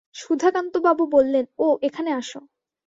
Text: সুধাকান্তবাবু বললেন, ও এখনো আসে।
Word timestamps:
সুধাকান্তবাবু 0.15 1.03
বললেন, 1.11 1.45
ও 1.59 1.67
এখনো 1.81 2.11
আসে। 2.11 2.39